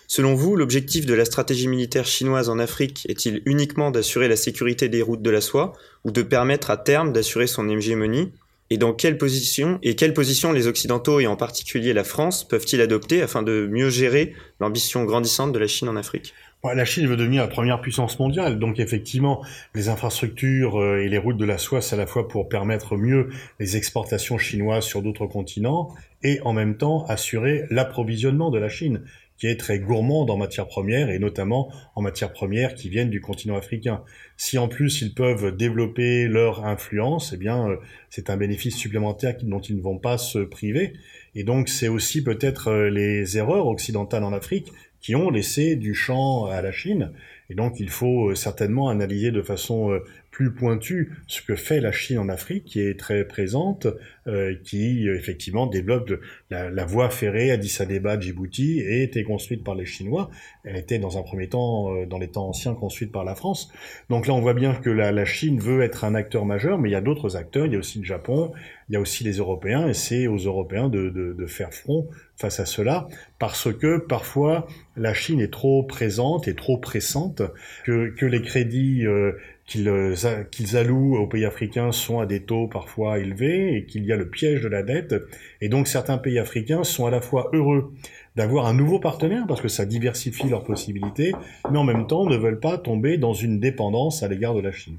Selon 0.06 0.34
vous, 0.34 0.54
l'objectif 0.54 1.06
de 1.06 1.14
la 1.14 1.24
stratégie 1.24 1.68
militaire 1.68 2.04
chinoise 2.04 2.50
en 2.50 2.58
Afrique 2.58 3.06
est-il 3.08 3.42
uniquement 3.46 3.90
d'assurer 3.90 4.28
la 4.28 4.36
sécurité 4.36 4.88
des 4.88 5.02
routes 5.02 5.22
de 5.22 5.30
la 5.30 5.40
soie 5.40 5.72
ou 6.04 6.10
de 6.10 6.22
permettre 6.22 6.70
à 6.70 6.76
terme 6.76 7.12
d'assurer 7.12 7.46
son 7.46 7.68
hégémonie? 7.68 8.32
Et 8.70 8.76
dans 8.76 8.92
quelle 8.92 9.16
position 9.16 9.78
et 9.82 9.96
quelle 9.96 10.12
position 10.12 10.52
les 10.52 10.66
Occidentaux 10.66 11.20
et 11.20 11.26
en 11.26 11.36
particulier 11.36 11.94
la 11.94 12.04
France 12.04 12.46
peuvent-ils 12.46 12.82
adopter 12.82 13.22
afin 13.22 13.42
de 13.42 13.66
mieux 13.70 13.88
gérer 13.88 14.34
l'ambition 14.60 15.04
grandissante 15.04 15.52
de 15.52 15.58
la 15.58 15.66
Chine 15.66 15.88
en 15.88 15.96
Afrique? 15.96 16.34
La 16.64 16.84
Chine 16.84 17.06
veut 17.06 17.16
devenir 17.16 17.42
la 17.42 17.48
première 17.48 17.80
puissance 17.80 18.18
mondiale, 18.18 18.58
donc 18.58 18.80
effectivement, 18.80 19.44
les 19.74 19.88
infrastructures 19.88 20.80
euh, 20.80 20.98
et 20.98 21.08
les 21.08 21.18
routes 21.18 21.36
de 21.36 21.44
la 21.44 21.58
soie, 21.58 21.80
c'est 21.80 21.94
à 21.94 21.98
la 21.98 22.06
fois 22.06 22.28
pour 22.28 22.48
permettre 22.48 22.96
mieux 22.96 23.28
les 23.60 23.76
exportations 23.76 24.38
chinoises 24.38 24.84
sur 24.84 25.02
d'autres 25.02 25.26
continents 25.26 25.94
et 26.22 26.40
en 26.42 26.52
même 26.52 26.76
temps 26.76 27.04
assurer 27.06 27.64
l'approvisionnement 27.70 28.50
de 28.50 28.58
la 28.58 28.68
Chine 28.68 29.02
qui 29.38 29.46
est 29.46 29.56
très 29.56 29.78
gourmande 29.78 30.30
en 30.30 30.36
matières 30.36 30.66
premières 30.66 31.10
et 31.10 31.18
notamment 31.20 31.72
en 31.94 32.02
matières 32.02 32.32
premières 32.32 32.74
qui 32.74 32.88
viennent 32.88 33.08
du 33.08 33.20
continent 33.20 33.56
africain. 33.56 34.02
Si 34.36 34.58
en 34.58 34.68
plus 34.68 35.00
ils 35.00 35.14
peuvent 35.14 35.56
développer 35.56 36.26
leur 36.26 36.66
influence, 36.66 37.32
eh 37.32 37.36
bien 37.36 37.68
euh, 37.68 37.76
c'est 38.10 38.30
un 38.30 38.36
bénéfice 38.36 38.76
supplémentaire 38.76 39.36
dont 39.42 39.60
ils 39.60 39.76
ne 39.76 39.80
vont 39.80 39.98
pas 39.98 40.18
se 40.18 40.40
priver. 40.40 40.92
Et 41.36 41.44
donc 41.44 41.68
c'est 41.68 41.88
aussi 41.88 42.24
peut-être 42.24 42.68
euh, 42.68 42.90
les 42.90 43.38
erreurs 43.38 43.68
occidentales 43.68 44.24
en 44.24 44.32
Afrique 44.32 44.72
qui 45.00 45.14
ont 45.14 45.30
laissé 45.30 45.76
du 45.76 45.94
champ 45.94 46.46
à 46.46 46.60
la 46.62 46.72
Chine. 46.72 47.12
Et 47.50 47.54
donc 47.54 47.80
il 47.80 47.90
faut 47.90 48.30
euh, 48.30 48.34
certainement 48.34 48.88
analyser 48.88 49.30
de 49.30 49.42
façon 49.42 49.98
plus 50.30 50.52
pointu 50.52 51.16
ce 51.26 51.42
que 51.42 51.56
fait 51.56 51.80
la 51.80 51.92
Chine 51.92 52.18
en 52.18 52.28
Afrique, 52.28 52.64
qui 52.64 52.80
est 52.80 52.98
très 52.98 53.24
présente, 53.24 53.86
euh, 54.26 54.54
qui 54.62 55.08
effectivement 55.08 55.66
développe 55.66 56.12
la, 56.50 56.70
la, 56.70 56.84
voie 56.84 57.10
ferrée 57.10 57.50
Addis 57.50 57.78
Abeba 57.80 58.18
Djibouti 58.20 58.80
et 58.80 59.02
été 59.02 59.24
construite 59.24 59.64
par 59.64 59.74
les 59.74 59.86
Chinois. 59.86 60.30
Elle 60.64 60.76
était 60.76 60.98
dans 60.98 61.18
un 61.18 61.22
premier 61.22 61.48
temps, 61.48 61.94
euh, 61.94 62.06
dans 62.06 62.18
les 62.18 62.28
temps 62.28 62.48
anciens, 62.48 62.74
construite 62.74 63.10
par 63.10 63.24
la 63.24 63.34
France. 63.34 63.72
Donc 64.10 64.26
là, 64.26 64.34
on 64.34 64.40
voit 64.40 64.54
bien 64.54 64.74
que 64.74 64.90
la, 64.90 65.12
la 65.12 65.24
Chine 65.24 65.58
veut 65.58 65.82
être 65.82 66.04
un 66.04 66.14
acteur 66.14 66.44
majeur, 66.44 66.78
mais 66.78 66.90
il 66.90 66.92
y 66.92 66.96
a 66.96 67.00
d'autres 67.00 67.36
acteurs. 67.36 67.66
Il 67.66 67.72
y 67.72 67.76
a 67.76 67.78
aussi 67.78 67.98
le 67.98 68.04
Japon, 68.04 68.52
il 68.88 68.94
y 68.94 68.96
a 68.96 69.00
aussi 69.00 69.24
les 69.24 69.38
Européens, 69.38 69.88
et 69.88 69.94
c'est 69.94 70.26
aux 70.26 70.36
Européens 70.38 70.88
de, 70.88 71.08
de, 71.08 71.32
de 71.32 71.46
faire 71.46 71.72
front 71.72 72.08
face 72.36 72.60
à 72.60 72.66
cela, 72.66 73.08
parce 73.38 73.72
que 73.72 73.98
parfois 73.98 74.68
la 74.96 75.12
Chine 75.12 75.40
est 75.40 75.52
trop 75.52 75.82
présente 75.82 76.48
et 76.48 76.54
trop 76.54 76.78
pressante, 76.78 77.42
que, 77.84 78.10
que 78.10 78.26
les 78.26 78.42
crédits 78.42 79.06
euh, 79.06 79.32
qu'ils 79.68 80.14
qu'ils 80.50 80.76
allouent 80.76 81.16
aux 81.16 81.26
pays 81.26 81.44
africains 81.44 81.92
sont 81.92 82.20
à 82.20 82.26
des 82.26 82.42
taux 82.42 82.66
parfois 82.66 83.18
élevés 83.18 83.76
et 83.76 83.86
qu'il 83.86 84.04
y 84.04 84.12
a 84.12 84.16
le 84.16 84.28
piège 84.28 84.62
de 84.62 84.68
la 84.68 84.82
dette. 84.82 85.14
Et 85.60 85.68
donc 85.68 85.86
certains 85.86 86.18
pays 86.18 86.38
africains 86.38 86.84
sont 86.84 87.06
à 87.06 87.10
la 87.10 87.20
fois 87.20 87.50
heureux 87.52 87.92
d'avoir 88.34 88.66
un 88.66 88.74
nouveau 88.74 88.98
partenaire 88.98 89.44
parce 89.46 89.60
que 89.60 89.68
ça 89.68 89.84
diversifie 89.84 90.48
leurs 90.48 90.64
possibilités, 90.64 91.32
mais 91.70 91.78
en 91.78 91.84
même 91.84 92.06
temps 92.06 92.24
ne 92.24 92.36
veulent 92.36 92.60
pas 92.60 92.78
tomber 92.78 93.18
dans 93.18 93.34
une 93.34 93.60
dépendance 93.60 94.22
à 94.22 94.28
l'égard 94.28 94.54
de 94.54 94.60
la 94.60 94.72
Chine. 94.72 94.98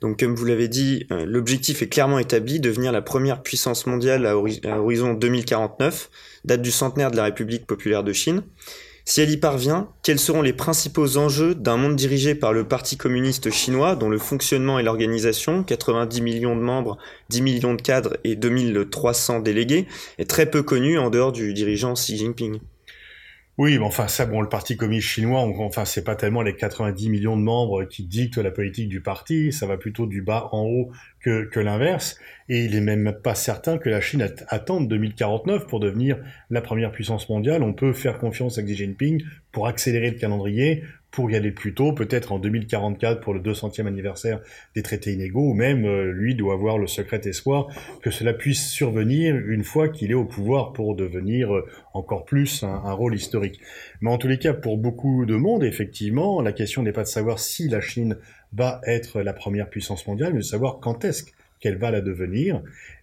Donc 0.00 0.20
comme 0.20 0.34
vous 0.34 0.44
l'avez 0.46 0.68
dit, 0.68 1.06
euh, 1.10 1.26
l'objectif 1.26 1.82
est 1.82 1.88
clairement 1.88 2.18
établi, 2.18 2.60
devenir 2.60 2.92
la 2.92 3.02
première 3.02 3.42
puissance 3.42 3.86
mondiale 3.86 4.24
à, 4.24 4.36
horizon 4.36 5.14
2049, 5.14 6.10
date 6.44 6.62
du 6.62 6.70
centenaire 6.70 7.10
de 7.10 7.16
la 7.16 7.24
République 7.24 7.66
populaire 7.66 8.04
de 8.04 8.12
Chine. 8.12 8.42
Si 9.04 9.20
elle 9.20 9.30
y 9.30 9.36
parvient, 9.36 9.88
quels 10.02 10.18
seront 10.18 10.42
les 10.42 10.52
principaux 10.52 11.16
enjeux 11.16 11.54
d'un 11.54 11.76
monde 11.76 11.96
dirigé 11.96 12.34
par 12.34 12.52
le 12.52 12.66
Parti 12.68 12.96
communiste 12.96 13.50
chinois, 13.50 13.96
dont 13.96 14.08
le 14.08 14.18
fonctionnement 14.18 14.78
et 14.78 14.82
l'organisation, 14.82 15.64
90 15.64 16.20
millions 16.20 16.56
de 16.56 16.60
membres, 16.60 16.98
10 17.28 17.42
millions 17.42 17.74
de 17.74 17.82
cadres 17.82 18.16
et 18.24 18.36
2300 18.36 19.40
délégués, 19.40 19.88
est 20.18 20.28
très 20.28 20.50
peu 20.50 20.62
connu 20.62 20.98
en 20.98 21.10
dehors 21.10 21.32
du 21.32 21.54
dirigeant 21.54 21.94
Xi 21.94 22.16
Jinping? 22.16 22.60
Oui, 23.58 23.78
mais 23.78 23.84
enfin 23.84 24.08
ça, 24.08 24.24
bon, 24.24 24.40
le 24.40 24.48
Parti 24.48 24.76
communiste 24.76 25.08
chinois, 25.08 25.40
enfin 25.40 25.84
c'est 25.84 26.04
pas 26.04 26.16
tellement 26.16 26.40
les 26.40 26.56
90 26.56 27.10
millions 27.10 27.36
de 27.36 27.42
membres 27.42 27.84
qui 27.84 28.04
dictent 28.04 28.38
la 28.38 28.50
politique 28.50 28.88
du 28.88 29.02
parti, 29.02 29.52
ça 29.52 29.66
va 29.66 29.76
plutôt 29.76 30.06
du 30.06 30.22
bas 30.22 30.48
en 30.52 30.62
haut 30.62 30.90
que, 31.20 31.44
que 31.44 31.60
l'inverse. 31.60 32.18
Et 32.48 32.64
il 32.64 32.74
est 32.74 32.80
même 32.80 33.12
pas 33.22 33.34
certain 33.34 33.76
que 33.76 33.90
la 33.90 34.00
Chine 34.00 34.26
attende 34.48 34.88
2049 34.88 35.66
pour 35.66 35.78
devenir 35.78 36.18
la 36.48 36.62
première 36.62 36.90
puissance 36.90 37.28
mondiale. 37.28 37.62
On 37.62 37.74
peut 37.74 37.92
faire 37.92 38.18
confiance 38.18 38.56
à 38.56 38.62
Xi 38.62 38.76
Jinping 38.76 39.22
pour 39.52 39.66
accélérer 39.66 40.10
le 40.10 40.16
calendrier, 40.18 40.84
pour 41.10 41.30
y 41.30 41.36
aller 41.36 41.50
plus 41.50 41.74
tôt, 41.74 41.92
peut-être 41.92 42.32
en 42.32 42.38
2044 42.38 43.20
pour 43.20 43.34
le 43.34 43.40
200e 43.40 43.86
anniversaire 43.86 44.40
des 44.74 44.82
traités 44.82 45.12
inégaux, 45.12 45.50
ou 45.50 45.54
même 45.54 45.84
euh, 45.84 46.12
lui 46.12 46.34
doit 46.34 46.54
avoir 46.54 46.78
le 46.78 46.86
secret 46.86 47.20
espoir 47.24 47.68
que 48.02 48.10
cela 48.10 48.32
puisse 48.32 48.70
survenir 48.70 49.36
une 49.36 49.64
fois 49.64 49.88
qu'il 49.88 50.10
est 50.10 50.14
au 50.14 50.24
pouvoir 50.24 50.72
pour 50.72 50.94
devenir 50.94 51.54
euh, 51.54 51.66
encore 51.94 52.24
plus 52.24 52.62
un, 52.62 52.68
un, 52.68 52.92
rôle 52.92 53.14
historique. 53.14 53.60
Mais 54.00 54.10
en 54.10 54.18
tous 54.18 54.28
les 54.28 54.38
cas, 54.38 54.52
pour 54.52 54.78
beaucoup 54.78 55.26
de 55.26 55.34
monde, 55.34 55.64
effectivement, 55.64 56.40
la 56.42 56.52
question 56.52 56.82
n'est 56.82 56.92
pas 56.92 57.02
de 57.02 57.08
savoir 57.08 57.38
si 57.38 57.68
la 57.68 57.80
Chine 57.80 58.16
va 58.52 58.80
être 58.86 59.22
la 59.22 59.32
première 59.32 59.68
puissance 59.68 60.06
mondiale, 60.06 60.32
mais 60.32 60.40
de 60.40 60.44
savoir 60.44 60.78
quand 60.80 61.04
est-ce 61.04 61.24
qu'elle 61.60 61.76
va 61.76 61.90
la 61.90 62.00
devenir. 62.00 62.62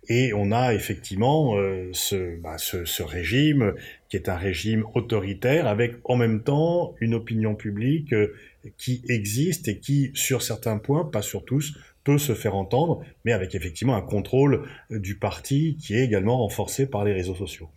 Et 0.09 0.33
on 0.33 0.51
a 0.51 0.73
effectivement 0.73 1.57
euh, 1.57 1.89
ce, 1.93 2.39
bah, 2.39 2.57
ce, 2.57 2.85
ce, 2.85 3.03
régime 3.03 3.73
qui 4.09 4.17
est 4.17 4.29
un 4.29 4.35
régime 4.35 4.85
autoritaire 4.93 5.67
avec 5.67 5.95
en 6.03 6.15
même 6.15 6.43
temps 6.43 6.95
une 6.99 7.13
opinion 7.13 7.55
publique 7.55 8.13
euh, 8.13 8.33
qui 8.77 9.01
existe 9.09 9.67
et 9.67 9.79
qui, 9.79 10.11
sur 10.13 10.41
certains 10.41 10.77
points, 10.77 11.05
pas 11.05 11.21
sur 11.21 11.45
tous, 11.45 11.77
peut 12.03 12.17
se 12.17 12.33
faire 12.33 12.55
entendre, 12.55 13.03
mais 13.25 13.33
avec 13.33 13.53
effectivement 13.55 13.95
un 13.95 14.01
contrôle 14.01 14.63
euh, 14.91 14.99
du 14.99 15.15
parti 15.15 15.77
qui 15.81 15.95
est 15.95 16.03
également 16.03 16.37
renforcé 16.37 16.85
par 16.85 17.03
les 17.03 17.13
réseaux 17.13 17.35
sociaux. 17.35 17.69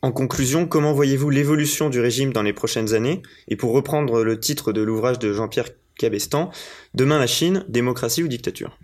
En 0.00 0.10
conclusion, 0.10 0.66
comment 0.66 0.92
voyez-vous 0.92 1.30
l'évolution 1.30 1.88
du 1.88 2.00
régime 2.00 2.32
dans 2.32 2.42
les 2.42 2.52
prochaines 2.52 2.94
années? 2.94 3.22
Et 3.46 3.54
pour 3.54 3.72
reprendre 3.72 4.24
le 4.24 4.40
titre 4.40 4.72
de 4.72 4.82
l'ouvrage 4.82 5.20
de 5.20 5.32
Jean-Pierre 5.32 5.68
Cabestan, 5.96 6.50
Demain 6.94 7.18
la 7.18 7.28
Chine, 7.28 7.64
démocratie 7.68 8.22
ou 8.22 8.28
dictature 8.28 8.78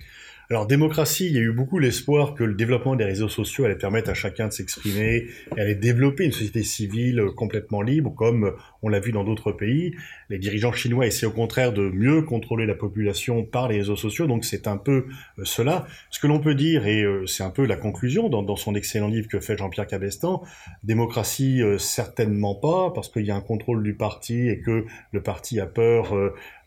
alors, 0.51 0.67
démocratie, 0.67 1.27
il 1.27 1.35
y 1.35 1.37
a 1.37 1.43
eu 1.43 1.53
beaucoup 1.53 1.79
l'espoir 1.79 2.33
que 2.33 2.43
le 2.43 2.55
développement 2.55 2.97
des 2.97 3.05
réseaux 3.05 3.29
sociaux 3.29 3.67
allait 3.67 3.77
permettre 3.77 4.09
à 4.09 4.15
chacun 4.15 4.49
de 4.49 4.53
s'exprimer, 4.53 5.27
et 5.55 5.61
allait 5.61 5.75
développer 5.75 6.25
une 6.25 6.33
société 6.33 6.63
civile 6.63 7.23
complètement 7.37 7.83
libre, 7.83 8.15
comme 8.15 8.55
on 8.81 8.89
l'a 8.89 8.99
vu 8.99 9.13
dans 9.13 9.25
d'autres 9.25 9.53
pays. 9.53 9.95
Les 10.31 10.39
dirigeants 10.39 10.73
chinois 10.73 11.07
essaient 11.07 11.27
au 11.27 11.33
contraire 11.33 11.75
de 11.75 11.91
mieux 11.91 12.23
contrôler 12.23 12.65
la 12.65 12.75
population 12.75 13.45
par 13.45 13.69
les 13.69 13.77
réseaux 13.77 13.97
sociaux, 13.97 14.27
donc 14.27 14.47
c'est 14.47 14.67
un 14.67 14.79
peu 14.79 15.05
euh, 15.39 15.45
cela. 15.45 15.87
Ce 16.09 16.19
que 16.19 16.27
l'on 16.27 16.41
peut 16.41 16.55
dire, 16.55 16.87
et 16.87 17.03
euh, 17.03 17.27
c'est 17.27 17.43
un 17.43 17.51
peu 17.51 17.67
la 17.67 17.77
conclusion 17.77 18.31
dans, 18.31 18.57
son 18.57 18.75
excellent 18.75 19.09
livre 19.09 19.29
que 19.29 19.41
fait 19.41 19.59
Jean-Pierre 19.59 19.87
Cabestan, 19.87 20.43
démocratie 20.83 21.63
euh, 21.63 21.77
certainement 21.77 22.55
pas, 22.55 22.91
parce 22.95 23.11
qu'il 23.11 23.27
y 23.27 23.31
a 23.31 23.37
un 23.37 23.43
contrôle 23.43 23.83
du 23.83 23.95
parti 23.95 24.49
et 24.49 24.61
que 24.61 24.87
le 25.13 25.23
parti 25.23 25.61
a 25.61 25.67
peur 25.67 26.15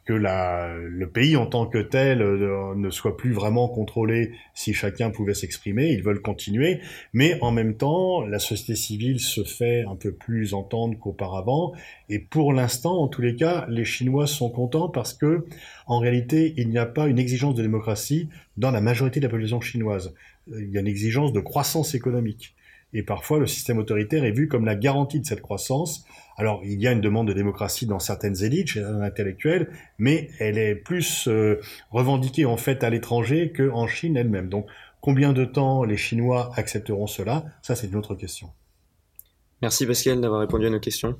que 0.05 0.13
la, 0.13 0.75
le 0.77 1.10
pays 1.10 1.36
en 1.36 1.46
tant 1.46 1.65
que 1.65 1.77
tel 1.77 2.22
euh, 2.22 2.74
ne 2.75 2.89
soit 2.89 3.17
plus 3.17 3.34
vraiment 3.34 3.67
contrôlé 3.67 4.31
si 4.53 4.74
chacun 4.74 5.12
pouvait 5.12 5.34
s'exprimer. 5.34 5.89
Ils 5.89 6.03
veulent 6.03 6.22
continuer, 6.22 6.81
mais 7.13 7.38
en 7.41 7.51
même 7.51 7.75
temps, 7.75 8.25
la 8.25 8.39
société 8.39 8.75
civile 8.75 9.20
se 9.20 9.43
fait 9.43 9.84
un 9.88 9.96
peu 9.96 10.12
plus 10.12 10.53
entendre 10.53 10.98
qu'auparavant. 10.98 11.74
Et 12.10 12.20
pour 12.20 12.53
l'instant, 12.53 13.01
en 13.01 13.08
tous 13.08 13.22
les 13.22 13.36
cas, 13.36 13.65
les 13.70 13.86
Chinois 13.86 14.27
sont 14.27 14.50
contents 14.50 14.89
parce 14.89 15.13
que, 15.13 15.46
en 15.88 16.00
réalité, 16.00 16.53
il 16.58 16.70
n'y 16.70 16.77
a 16.77 16.86
pas 16.86 17.08
une 17.08 17.20
exigence 17.20 17.55
de 17.55 17.62
démocratie 17.62 18.29
dans 18.58 18.72
la 18.72 18.81
majorité 18.81 19.20
de 19.20 19.25
la 19.25 19.29
population 19.29 19.62
chinoise. 19.62 20.13
Il 20.48 20.72
y 20.72 20.77
a 20.77 20.81
une 20.81 20.88
exigence 20.88 21.31
de 21.31 21.39
croissance 21.39 21.93
économique. 21.93 22.55
Et 22.93 23.03
parfois, 23.03 23.39
le 23.39 23.48
système 23.48 23.77
autoritaire 23.77 24.25
est 24.25 24.31
vu 24.31 24.48
comme 24.48 24.65
la 24.65 24.75
garantie 24.75 25.19
de 25.19 25.25
cette 25.25 25.41
croissance, 25.41 26.05
alors, 26.41 26.62
il 26.63 26.81
y 26.81 26.88
a 26.88 26.91
une 26.91 27.01
demande 27.01 27.27
de 27.27 27.33
démocratie 27.33 27.86
dans 27.86 28.00
certaines 28.00 28.43
élites, 28.43 28.69
chez 28.69 28.79
certains 28.81 29.01
intellectuels, 29.01 29.69
mais 30.00 30.29
elle 30.39 30.57
est 30.57 30.74
plus 30.74 31.27
euh, 31.27 31.60
revendiquée 31.91 32.45
en 32.45 32.57
fait 32.57 32.83
à 32.83 32.89
l'étranger 32.89 33.53
qu'en 33.55 33.86
Chine 33.86 34.17
elle-même. 34.17 34.50
Donc, 34.50 34.65
combien 35.01 35.33
de 35.33 35.45
temps 35.45 35.83
les 35.83 35.98
Chinois 35.98 36.51
accepteront 36.55 37.05
cela? 37.05 37.45
Ça, 37.62 37.75
c'est 37.75 37.88
une 37.88 37.95
autre 37.95 38.15
question. 38.15 38.50
Merci 39.62 39.86
Pascal 39.86 40.19
d'avoir 40.19 40.41
répondu 40.41 40.65
à 40.65 40.71
nos 40.71 40.79
questions. 40.79 41.15